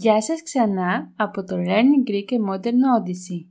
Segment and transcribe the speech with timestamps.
[0.00, 3.46] Γεια σας ξανά από το Learning Greek and Modern Odyssey.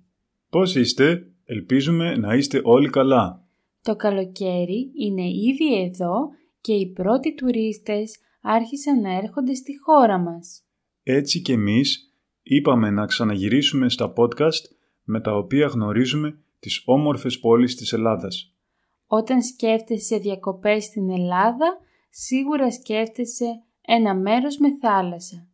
[0.49, 3.47] Πώς είστε; Ελπίζουμε να είστε όλοι καλά.
[3.81, 6.29] Το καλοκαίρι είναι ήδη εδώ
[6.61, 10.63] και οι πρώτοι τουρίστες άρχισαν να έρχονται στη χώρα μας.
[11.03, 14.63] Έτσι και εμείς είπαμε να ξαναγυρίσουμε στα podcast
[15.03, 18.53] με τα οποία γνωρίζουμε τις όμορφες πόλεις της Ελλάδας.
[19.07, 25.47] Όταν σκέφτεσαι διακοπές στην Ελλάδα, σίγουρα σκέφτεσαι ένα μέρος με θάλασσα.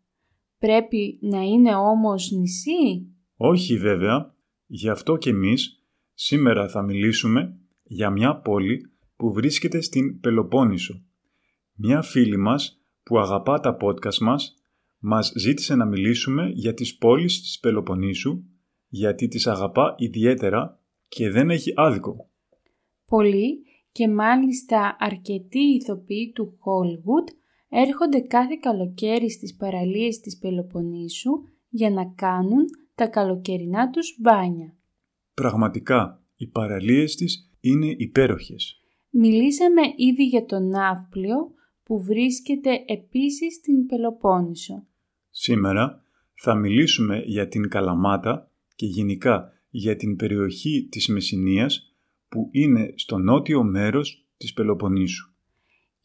[0.63, 4.35] Πρέπει να είναι όμως νησί; Όχι βέβαια,
[4.65, 11.03] γι' αυτό και εμείς σήμερα θα μιλήσουμε για μια πόλη που βρίσκεται στην Πελοπόννησο.
[11.75, 14.55] Μια φίλη μας που αγαπά τα podcast μας,
[14.99, 18.43] μας ζήτησε να μιλήσουμε για τις πόλεις της Πελοποννήσου,
[18.87, 22.29] γιατί τις αγαπά ιδιαίτερα και δεν έχει άδικο.
[23.05, 27.42] Πολλοί και μάλιστα αρκετοί ηθοποιοί του Hollywood
[27.73, 31.31] έρχονται κάθε καλοκαίρι στις παραλίες της Πελοποννήσου
[31.69, 32.65] για να κάνουν
[32.95, 34.73] τα καλοκαιρινά τους μπάνια.
[35.33, 38.77] Πραγματικά, οι παραλίες της είναι υπέροχες.
[39.09, 41.51] Μιλήσαμε ήδη για το Ναύπλιο
[41.83, 44.85] που βρίσκεται επίσης στην Πελοπόννησο.
[45.29, 51.95] Σήμερα θα μιλήσουμε για την Καλαμάτα και γενικά για την περιοχή της Μεσσηνίας
[52.29, 55.32] που είναι στο νότιο μέρος της Πελοποννήσου.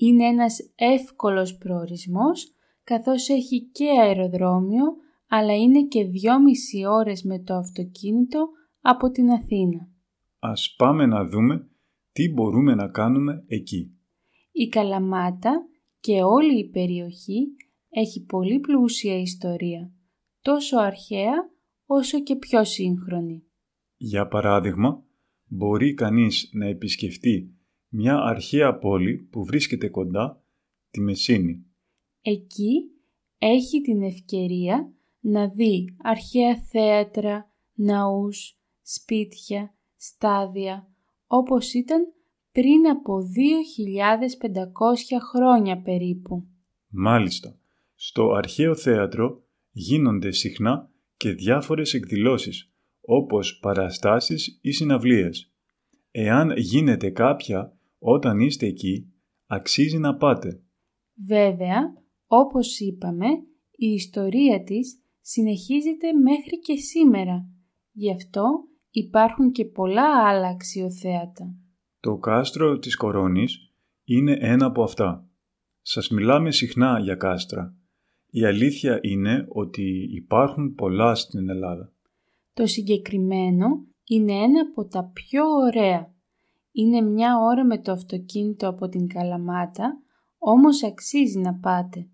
[0.00, 2.52] Είναι ένας εύκολος προορισμός
[2.84, 4.84] καθώς έχει και αεροδρόμιο
[5.28, 8.48] αλλά είναι και δυόμιση ώρες με το αυτοκίνητο
[8.80, 9.88] από την Αθήνα.
[10.38, 11.68] Ας πάμε να δούμε
[12.12, 13.92] τι μπορούμε να κάνουμε εκεί.
[14.52, 15.68] Η Καλαμάτα
[16.00, 17.46] και όλη η περιοχή
[17.88, 19.92] έχει πολύ πλούσια ιστορία,
[20.40, 21.50] τόσο αρχαία
[21.86, 23.42] όσο και πιο σύγχρονη.
[23.96, 25.04] Για παράδειγμα,
[25.44, 27.57] μπορεί κανείς να επισκεφτεί
[27.88, 30.42] μια αρχαία πόλη που βρίσκεται κοντά,
[30.90, 31.64] τη Μεσίνη.
[32.22, 32.90] Εκεί
[33.38, 40.88] έχει την ευκαιρία να δει αρχαία θέατρα, ναούς, σπίτια, στάδια,
[41.26, 42.12] όπως ήταν
[42.52, 43.22] πριν από 2.500
[45.30, 46.46] χρόνια περίπου.
[46.88, 47.58] Μάλιστα,
[47.94, 55.52] στο αρχαίο θέατρο γίνονται συχνά και διάφορες εκδηλώσεις, όπως παραστάσεις ή συναυλίες.
[56.10, 59.12] Εάν γίνεται κάποια όταν είστε εκεί,
[59.46, 60.62] αξίζει να πάτε.
[61.26, 61.80] Βέβαια,
[62.26, 63.26] όπως είπαμε,
[63.76, 67.48] η ιστορία της συνεχίζεται μέχρι και σήμερα.
[67.92, 68.44] Γι' αυτό
[68.90, 71.54] υπάρχουν και πολλά άλλα αξιοθέατα.
[72.00, 73.72] Το κάστρο της Κορώνης
[74.04, 75.28] είναι ένα από αυτά.
[75.82, 77.76] Σας μιλάμε συχνά για κάστρα.
[78.30, 81.92] Η αλήθεια είναι ότι υπάρχουν πολλά στην Ελλάδα.
[82.54, 83.66] Το συγκεκριμένο
[84.04, 86.12] είναι ένα από τα πιο ωραία.
[86.72, 90.02] Είναι μια ώρα με το αυτοκίνητο από την Καλαμάτα,
[90.38, 92.08] όμως αξίζει να πάτε.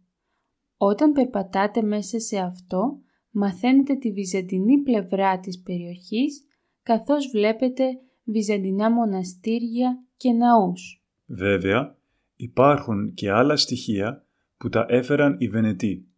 [0.77, 2.99] Όταν περπατάτε μέσα σε αυτό,
[3.31, 6.43] μαθαίνετε τη βυζαντινή πλευρά της περιοχής,
[6.83, 7.85] καθώς βλέπετε
[8.25, 11.03] βυζαντινά μοναστήρια και ναούς.
[11.27, 11.97] Βέβαια,
[12.37, 14.25] υπάρχουν και άλλα στοιχεία
[14.57, 16.09] που τα έφεραν οι Βενετοί.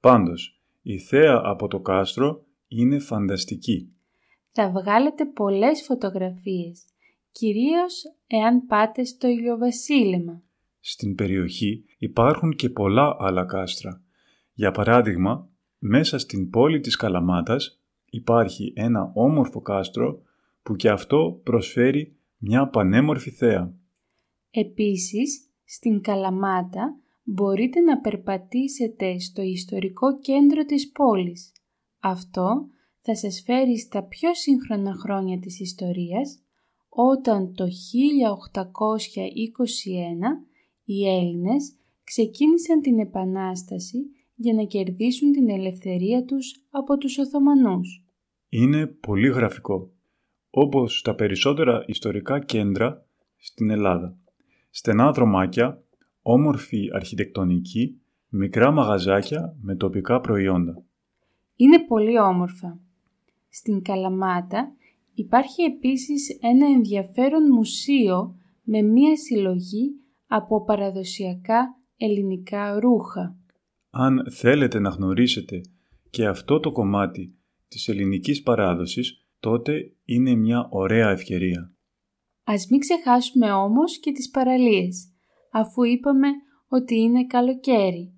[0.00, 3.92] Πάντως, η θέα από το κάστρο είναι φανταστική.
[4.52, 6.84] Θα βγάλετε πολλές φωτογραφίες,
[7.34, 10.42] κυρίως εάν πάτε στο ηλιοβασίλεμα.
[10.80, 14.02] Στην περιοχή υπάρχουν και πολλά άλλα κάστρα.
[14.52, 17.80] Για παράδειγμα, μέσα στην πόλη της Καλαμάτας
[18.10, 20.22] υπάρχει ένα όμορφο κάστρο
[20.62, 23.74] που και αυτό προσφέρει μια πανέμορφη θέα.
[24.50, 31.52] Επίσης, στην Καλαμάτα μπορείτε να περπατήσετε στο ιστορικό κέντρο της πόλης.
[32.00, 32.68] Αυτό
[33.00, 36.43] θα σας φέρει στα πιο σύγχρονα χρόνια της ιστορίας,
[36.96, 37.68] όταν το 1821
[40.84, 43.98] οι Έλληνες ξεκίνησαν την Επανάσταση
[44.34, 48.04] για να κερδίσουν την ελευθερία τους από τους Οθωμανούς.
[48.48, 49.90] Είναι πολύ γραφικό,
[50.50, 54.16] όπως τα περισσότερα ιστορικά κέντρα στην Ελλάδα.
[54.70, 55.82] Στενά δρομάκια,
[56.22, 60.82] όμορφη αρχιτεκτονική, μικρά μαγαζάκια με τοπικά προϊόντα.
[61.56, 62.78] Είναι πολύ όμορφα.
[63.48, 64.74] Στην Καλαμάτα
[65.14, 69.90] υπάρχει επίσης ένα ενδιαφέρον μουσείο με μία συλλογή
[70.26, 73.36] από παραδοσιακά ελληνικά ρούχα.
[73.90, 75.60] Αν θέλετε να γνωρίσετε
[76.10, 77.34] και αυτό το κομμάτι
[77.68, 81.72] της ελληνικής παράδοσης, τότε είναι μια ωραία ευκαιρία.
[82.44, 85.12] Ας μην ξεχάσουμε όμως και τις παραλίες,
[85.50, 86.28] αφού είπαμε
[86.68, 88.12] ότι είναι καλοκαίρι.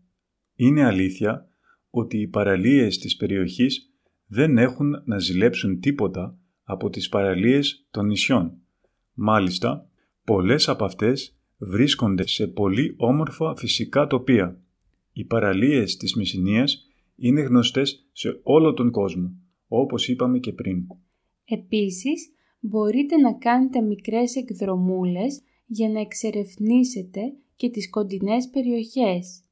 [0.55, 1.49] Είναι αλήθεια
[1.91, 3.91] ότι οι παραλίες της περιοχής
[4.27, 8.53] δεν έχουν να ζηλέψουν τίποτα από τις παραλίες των νησιών.
[9.15, 9.89] Μάλιστα,
[10.25, 14.61] πολλές από αυτές βρίσκονται σε πολύ όμορφα φυσικά τοπία.
[15.13, 16.87] Οι παραλίες της Μεσσηνίας
[17.17, 19.33] είναι γνωστές σε όλο τον κόσμο,
[19.69, 20.87] όπως είπαμε και πριν.
[21.45, 22.31] Επίσης,
[22.61, 27.21] μπορείτε να κάνετε μικρές εκδρομούλες για να εξερευνήσετε
[27.57, 29.43] και τις κοντινές περιοχές.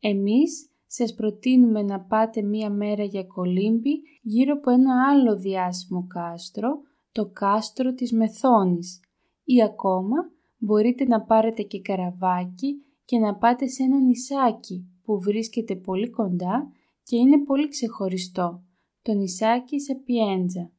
[0.00, 6.68] Εμείς σας προτείνουμε να πάτε μία μέρα για κολύμπη γύρω από ένα άλλο διάσημο κάστρο,
[7.12, 9.00] το κάστρο της Μεθόνης.
[9.44, 10.16] Ή ακόμα
[10.58, 16.72] μπορείτε να πάρετε και καραβάκι και να πάτε σε ένα νησάκι που βρίσκεται πολύ κοντά
[17.02, 18.62] και είναι πολύ ξεχωριστό,
[19.02, 20.70] το νησάκι Σαπιέντζα.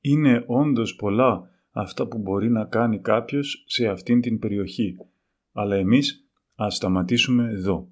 [0.00, 4.96] Είναι όντως πολλά αυτά που μπορεί να κάνει κάποιος σε αυτήν την περιοχή,
[5.52, 7.90] αλλά εμείς ας σταματήσουμε εδώ.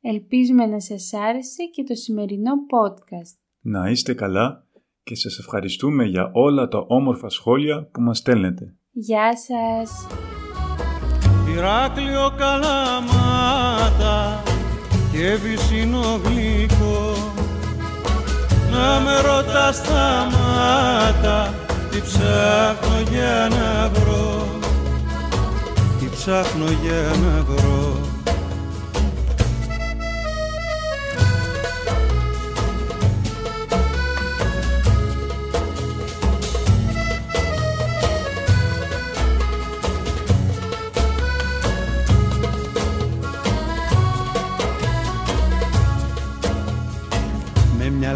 [0.00, 3.38] Ελπίζουμε να σας άρεσε και το σημερινό podcast.
[3.60, 4.66] Να είστε καλά
[5.02, 8.76] και σας ευχαριστούμε για όλα τα όμορφα σχόλια που μας στέλνετε.
[8.90, 10.06] Γεια σας!
[11.56, 14.42] Ηράκλειο καλαμάτα
[15.12, 17.14] και βυσίνο γλυκό
[18.70, 21.54] να με ρωτάς τα μάτα
[21.90, 24.46] τι ψάχνω για να βρω
[26.00, 28.17] τι ψάχνω για να βρω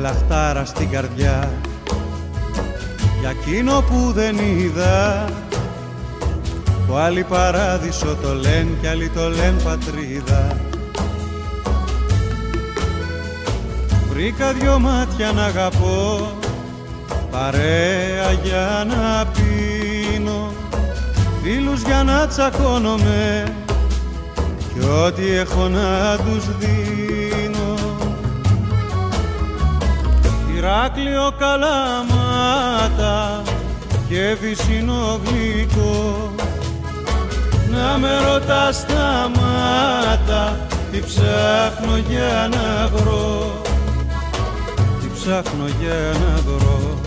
[0.02, 1.50] λαχτάρα στην καρδιά.
[3.20, 5.25] Για εκείνο που δεν είδα
[6.87, 10.56] που άλλοι παράδεισο το λένε κι άλλοι το λένε πατρίδα.
[14.12, 16.32] Βρήκα δυο μάτια να αγαπώ
[17.31, 20.52] παρέα για να πίνω.
[21.43, 23.54] Φίλους για να τσακώνομαι
[24.72, 27.51] κι ό,τι έχω να τους δίνω
[30.62, 33.43] Ηράκλειο καλαμάτα
[34.09, 36.31] και βυσσινό γλυκό
[37.70, 40.59] να με ρωτάς τα μάτα
[40.93, 43.61] τι ψάχνω για να βρω
[45.00, 46.99] τι ψάχνω για να βρω